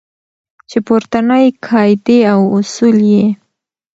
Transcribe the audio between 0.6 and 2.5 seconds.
چې پورتنۍ قاعدې او